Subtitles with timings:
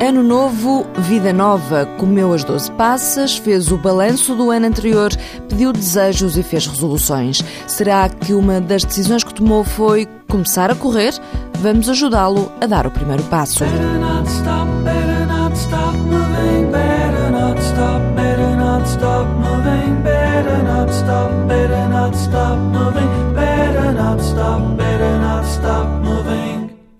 [0.00, 1.86] Ano novo, vida nova.
[1.98, 5.10] Comeu as 12 passas, fez o balanço do ano anterior,
[5.48, 7.42] pediu desejos e fez resoluções.
[7.66, 11.14] Será que uma das decisões que tomou foi começar a correr?
[11.60, 13.64] Vamos ajudá-lo a dar o primeiro passo.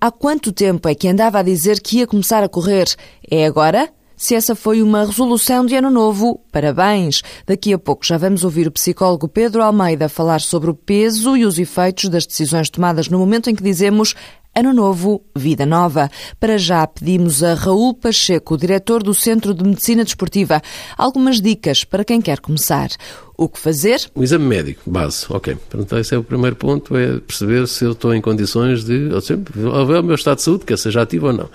[0.05, 2.95] Há quanto tempo é que andava a dizer que ia começar a correr?
[3.31, 3.89] É agora?
[4.15, 7.23] Se essa foi uma resolução de ano novo, parabéns!
[7.47, 11.47] Daqui a pouco já vamos ouvir o psicólogo Pedro Almeida falar sobre o peso e
[11.47, 14.15] os efeitos das decisões tomadas no momento em que dizemos
[14.55, 16.11] Ano Novo, Vida Nova.
[16.39, 20.61] Para já pedimos a Raul Pacheco, diretor do Centro de Medicina Desportiva,
[20.99, 22.91] algumas dicas para quem quer começar.
[23.37, 24.01] O que fazer?
[24.15, 25.57] O exame médico, base, ok.
[25.69, 29.21] Portanto, esse é o primeiro ponto, é perceber se eu estou em condições de, ou
[29.21, 31.51] seja, ver o meu estado de saúde, quer seja ativo ou não.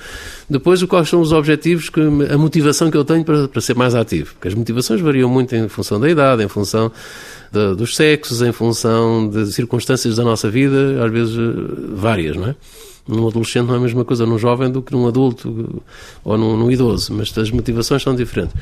[0.49, 3.95] Depois, quais são os objetivos, que, a motivação que eu tenho para, para ser mais
[3.95, 4.33] ativo.
[4.33, 6.91] Porque as motivações variam muito em função da idade, em função
[7.77, 11.35] dos sexos, em função de circunstâncias da nossa vida, às vezes
[11.93, 12.55] várias, não é?
[13.09, 15.81] Num adolescente não é a mesma coisa num jovem do que num adulto
[16.23, 18.53] ou num, num, idoso, mas as motivações são diferentes.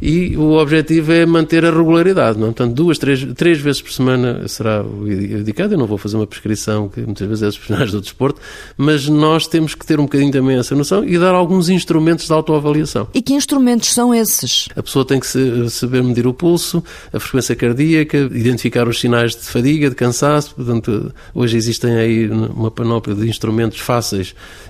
[0.00, 2.48] E o objetivo é manter a regularidade, não?
[2.48, 2.50] É?
[2.50, 5.74] portanto, duas, três, três vezes por semana será indicado.
[5.74, 8.40] Eu não vou fazer uma prescrição, que muitas vezes é dos profissionais do desporto,
[8.76, 12.32] mas nós temos que ter um bocadinho também essa noção e dar alguns instrumentos de
[12.32, 13.08] autoavaliação.
[13.14, 14.68] E que instrumentos são esses?
[14.76, 15.26] A pessoa tem que
[15.70, 20.54] saber medir o pulso, a frequência cardíaca, identificar os sinais de fadiga, de cansaço.
[20.54, 23.93] Portanto, hoje existem aí uma panóplia de instrumentos fáceis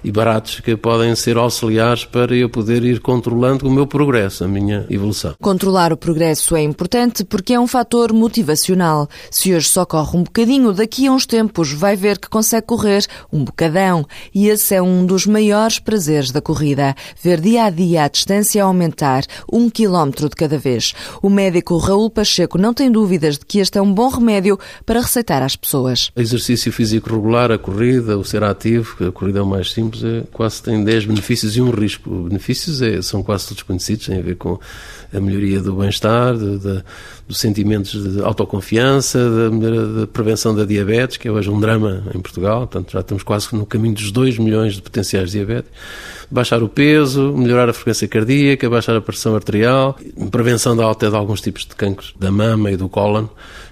[0.03, 4.49] e baratos que podem ser auxiliares para eu poder ir controlando o meu progresso, a
[4.49, 5.35] minha evolução.
[5.41, 9.09] Controlar o progresso é importante porque é um fator motivacional.
[9.31, 13.07] Se hoje só corre um bocadinho, daqui a uns tempos vai ver que consegue correr
[13.33, 14.07] um bocadão.
[14.35, 16.95] E esse é um dos maiores prazeres da corrida.
[17.23, 20.95] Ver dia a dia a distância aumentar, um quilómetro de cada vez.
[21.23, 25.01] O médico Raul Pacheco não tem dúvidas de que este é um bom remédio para
[25.01, 26.11] receitar às pessoas.
[26.17, 30.83] Exercício físico regular, a corrida, o ser ativo, a corrida mais simples, é, quase tem
[30.83, 32.11] 10 benefícios e um risco.
[32.11, 34.59] Os benefícios é, são quase todos conhecidos, têm a ver com
[35.13, 41.31] a melhoria do bem-estar, dos sentimentos de autoconfiança, da, da, prevenção da diabetes, que é
[41.31, 44.83] hoje um drama em Portugal, portanto já estamos quase no caminho dos 2 milhões de
[44.83, 45.71] potenciais diabetes.
[46.35, 49.97] Baixar o peso, melhorar a frequência cardíaca, baixar a pressão arterial,
[50.33, 53.27] prevenção da até de alguns tipos de cancros da mama e do cólon,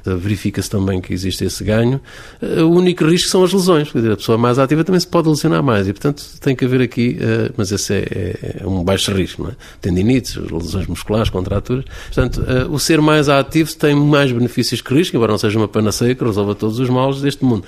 [0.05, 2.01] verifica-se também que existe esse ganho.
[2.41, 5.29] O único risco são as lesões, quer dizer, a pessoa mais ativa também se pode
[5.29, 8.85] lesionar mais e, portanto, tem que haver aqui, eh, mas esse é, é, é um
[8.85, 9.55] baixo risco, não é?
[9.81, 11.85] Tendinites, lesões musculares, contraturas.
[12.07, 15.69] Portanto, eh, o ser mais ativo tem mais benefícios que risco, embora não seja uma
[15.69, 17.65] panaceia que resolva todos os males deste mundo.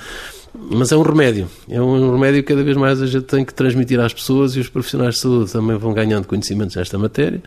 [0.57, 1.49] Mas é um remédio.
[1.69, 4.61] É um remédio que cada vez mais a gente tem que transmitir às pessoas e
[4.61, 7.43] os profissionais de saúde também vão ganhando conhecimentos nesta matéria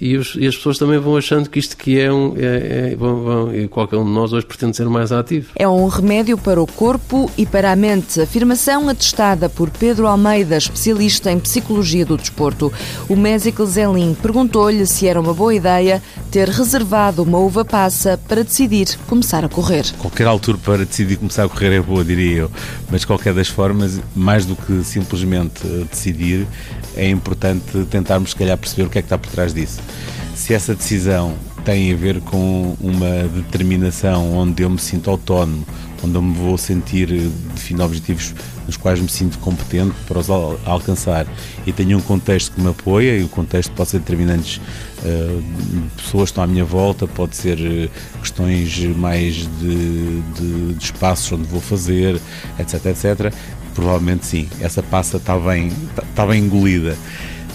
[0.00, 2.34] e, os, e as pessoas também vão achando que isto que é um.
[2.36, 5.50] É, é, vão, vão, e qualquer um de nós hoje pretende ser mais ativo.
[5.56, 8.20] É um remédio para o corpo e para a mente.
[8.20, 12.72] Afirmação atestada por Pedro Almeida, especialista em psicologia do desporto.
[13.08, 18.42] O médico Zelin perguntou-lhe se era uma boa ideia ter reservado uma uva passa para
[18.42, 19.84] decidir começar a correr.
[19.98, 22.50] Qualquer altura para decidir começar a correr é boa, diria eu.
[22.90, 26.46] Mas, de qualquer das formas, mais do que simplesmente decidir,
[26.96, 29.80] é importante tentarmos, se calhar, perceber o que é que está por trás disso.
[30.34, 31.34] Se essa decisão
[31.64, 35.64] tem a ver com uma determinação onde eu me sinto autónomo,
[36.02, 37.08] onde eu me vou sentir,
[37.54, 38.34] defino objetivos
[38.66, 41.26] nos quais me sinto competente para os alcançar
[41.66, 44.56] e tenho um contexto que me apoia e o contexto pode ser determinantes
[45.02, 45.42] uh,
[45.96, 51.32] pessoas que estão à minha volta, pode ser uh, questões mais de, de, de espaços
[51.32, 52.20] onde vou fazer,
[52.58, 53.34] etc, etc.
[53.74, 55.72] Provavelmente sim, essa passa está bem,
[56.10, 56.96] está bem engolida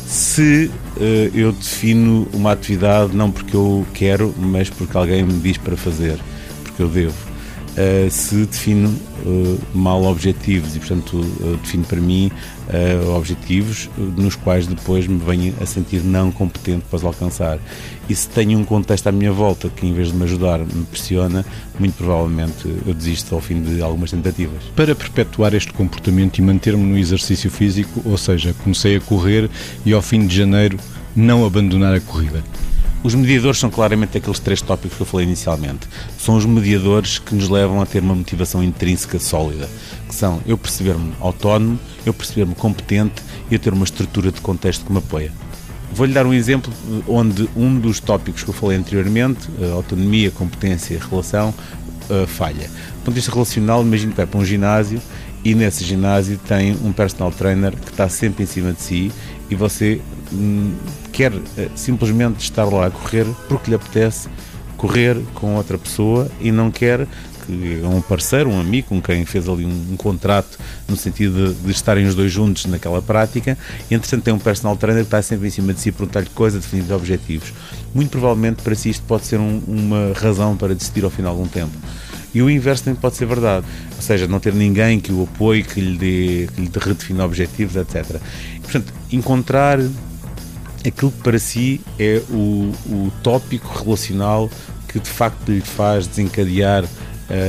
[0.09, 5.57] se uh, eu defino uma atividade não porque eu quero, mas porque alguém me diz
[5.57, 6.19] para fazer,
[6.63, 7.28] porque eu devo.
[7.79, 8.89] Uh, se defino
[9.25, 12.29] uh, mal objetivos e, portanto, uh, defino para mim
[13.15, 17.57] objetivos nos quais depois me venho a sentir não competente para os alcançar.
[18.07, 20.85] E se tenho um contexto à minha volta que, em vez de me ajudar, me
[20.85, 21.43] pressiona,
[21.79, 24.61] muito provavelmente eu desisto ao fim de algumas tentativas.
[24.75, 29.49] Para perpetuar este comportamento e manter-me no exercício físico, ou seja, comecei a correr
[29.83, 30.77] e ao fim de janeiro
[31.15, 32.43] não abandonar a corrida.
[33.01, 35.87] Os mediadores são claramente aqueles três tópicos que eu falei inicialmente.
[36.17, 39.69] São os mediadores que nos levam a ter uma motivação intrínseca sólida,
[40.07, 44.85] que são eu perceber-me autónomo, eu perceber-me competente e eu ter uma estrutura de contexto
[44.85, 45.31] que me apoia.
[45.93, 46.73] Vou-lhe dar um exemplo
[47.07, 51.53] onde um dos tópicos que eu falei anteriormente, autonomia, competência e relação,
[52.09, 52.67] uh, falha.
[52.67, 55.01] Do ponto de vista relacional, imagino que vai para um ginásio
[55.43, 59.11] e nesse ginásio tem um personal trainer que está sempre em cima de si
[59.49, 60.01] e você
[60.31, 60.73] hum,
[61.11, 64.29] quer eh, simplesmente estar lá a correr porque lhe apetece
[64.77, 67.05] correr com outra pessoa e não quer
[67.49, 70.57] que um parceiro, um amigo com quem fez ali um, um contrato
[70.87, 73.57] no sentido de, de, estarem os dois juntos naquela prática.
[73.89, 76.63] E, entretanto, tem um personal trainer que está sempre em cima de si, perguntar-lhe coisas,
[76.63, 77.51] definir objetivos.
[77.93, 81.41] Muito provavelmente para si isto pode ser um, uma razão para decidir ao final de
[81.41, 81.73] um tempo.
[82.33, 83.65] E o inverso também pode ser verdade,
[83.95, 87.75] ou seja, não ter ninguém que o apoie, que lhe, dê, que lhe redefina objetivos,
[87.75, 88.21] etc.
[88.61, 89.79] Portanto, encontrar
[90.85, 94.49] aquilo que para si é o, o tópico relacional
[94.87, 96.87] que de facto lhe faz desencadear uh,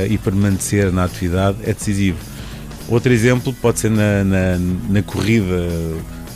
[0.09, 2.17] e permanecer na atividade é decisivo.
[2.87, 4.57] Outro exemplo pode ser na, na,
[4.89, 5.69] na corrida,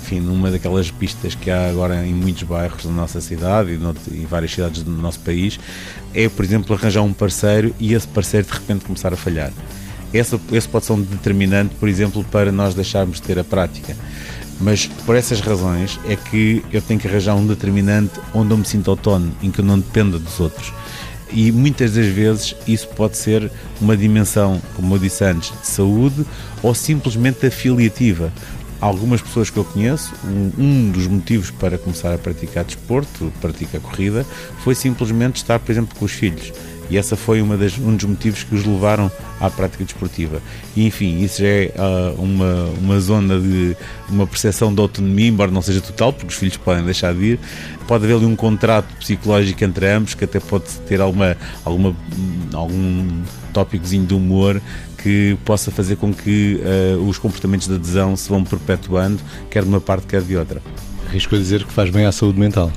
[0.05, 4.25] enfim, numa daquelas pistas que há agora em muitos bairros da nossa cidade e, em
[4.27, 5.59] várias cidades do nosso país,
[6.13, 9.51] é, por exemplo, arranjar um parceiro e esse parceiro de repente começar a falhar.
[10.13, 13.97] Esse, esse pode ser um determinante, por exemplo, para nós deixarmos de ter a prática.
[14.61, 18.65] Mas por essas razões é que eu tenho que arranjar um determinante onde eu me
[18.65, 20.71] sinto autónomo, em que eu não dependa dos outros
[21.35, 23.51] e muitas das vezes isso pode ser
[23.81, 26.25] uma dimensão, como eu disse antes, de saúde
[26.61, 28.31] ou simplesmente afiliativa.
[28.81, 33.81] Algumas pessoas que eu conheço, um, um dos motivos para começar a praticar desporto, praticar
[33.81, 34.25] corrida,
[34.63, 36.51] foi simplesmente estar, por exemplo, com os filhos
[36.89, 40.41] e essa foi uma das, um dos motivos que os levaram à prática desportiva.
[40.75, 43.75] E enfim, isso já é uh, uma, uma zona de
[44.09, 47.39] uma percepção de autonomia, embora não seja total, porque os filhos podem deixar de ir.
[47.87, 51.95] Pode haver ali um contrato psicológico entre ambos que até pode ter alguma, alguma,
[52.53, 53.23] algum
[53.53, 54.61] tópicozinho de humor
[55.01, 56.59] que possa fazer com que
[56.97, 60.61] uh, os comportamentos de adesão se vão perpetuando, quer de uma parte, quer de outra.
[61.07, 62.71] Arrisco a dizer que faz bem à saúde mental.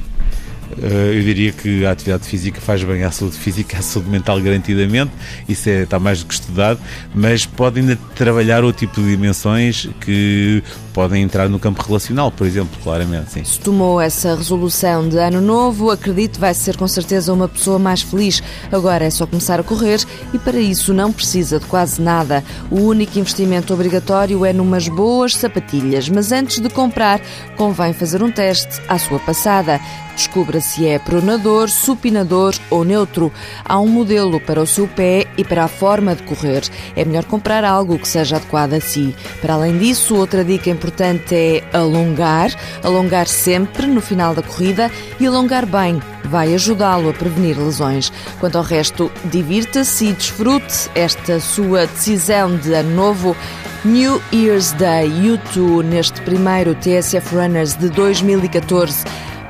[0.77, 4.41] Eh, eu diria que a atividade física faz bem à saúde física, à saúde mental
[4.41, 5.13] garantidamente,
[5.49, 6.79] isso é, está mais do que estudado,
[7.15, 10.63] mas pode ainda trabalhar outro tipo de dimensões que
[10.93, 13.45] podem entrar no campo relacional, por exemplo, claramente, sim.
[13.45, 18.03] Se tomou essa resolução de ano novo, acredito vai ser com certeza uma pessoa mais
[18.03, 18.43] feliz.
[18.71, 20.01] Agora é só começar a correr
[20.35, 22.43] e para isso não precisa de quase nada.
[22.71, 27.21] O único investimento obrigatório é numas boas sapatilhas, mas antes de comprar,
[27.57, 29.81] convém fazer um teste à sua passada.
[30.19, 33.33] Descubra se é pronador, supinador ou neutro.
[33.65, 36.63] Há um modelo para o seu pé e para a forma de correr.
[36.97, 39.15] É melhor comprar algo que seja adequado a si.
[39.41, 42.51] Para além disso, outra dica importante é alongar,
[42.83, 46.03] alongar sempre no final da corrida e alongar bem.
[46.25, 48.13] Vai ajudá-lo a prevenir lesões.
[48.41, 53.37] Quanto ao resto, divirta-se e desfrute esta sua decisão de ano novo.
[53.85, 59.05] New Year's Day, YouTube, neste primeiro TSF Runners de 2014.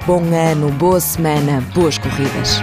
[0.06, 2.62] Bom ano, boa semana, boas corridas.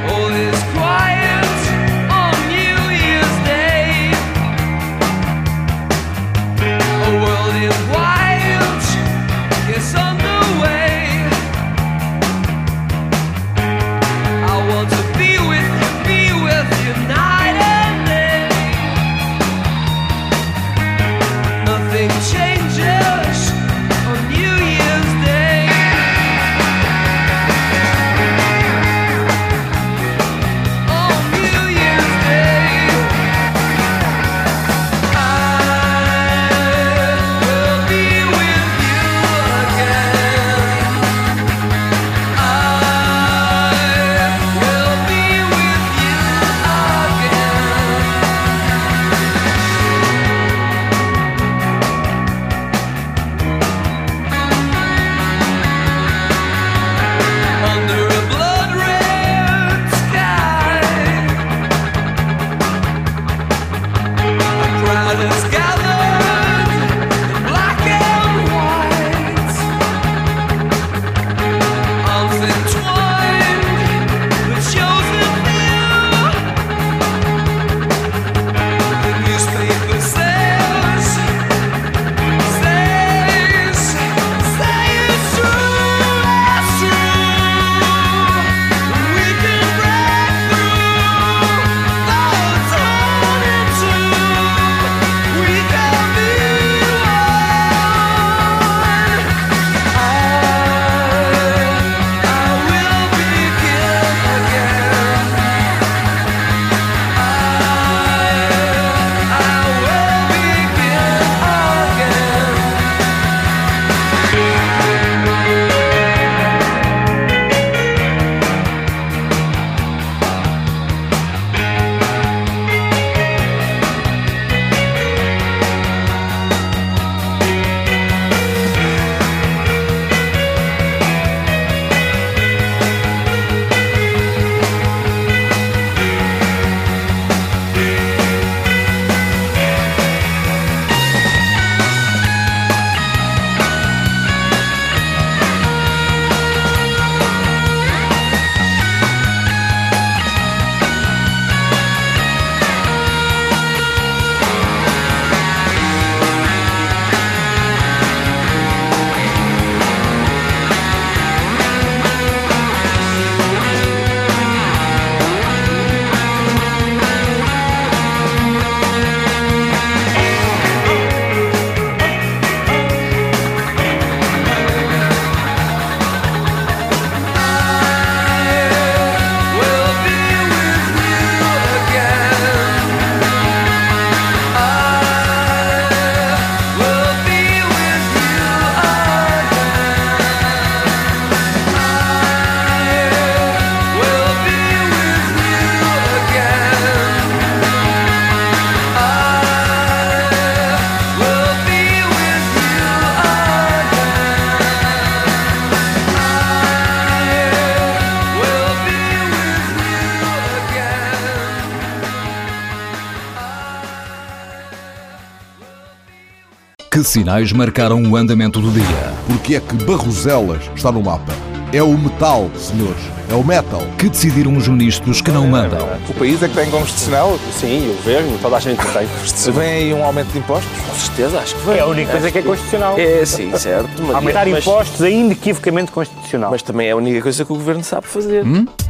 [217.08, 219.14] Sinais marcaram o andamento do dia?
[219.28, 221.34] Porque é que Barroselas está no mapa?
[221.74, 223.02] É o metal, senhores.
[223.30, 223.82] É o metal.
[223.98, 225.86] Que decidiram os ministros que não mandam?
[226.08, 227.38] O país é que tem constitucional?
[227.52, 229.62] Sim, o governo, toda a gente tem constitucional.
[229.62, 230.72] Vem aí um aumento de impostos?
[230.72, 231.78] Com certeza, acho que vem.
[231.78, 233.00] É a única coisa que é constitucional.
[233.00, 233.90] É, sim, certo.
[234.14, 236.52] Aumentar mas, impostos é inequivocamente constitucional.
[236.52, 238.46] Mas também é a única coisa que o governo sabe fazer.
[238.46, 238.66] Hum?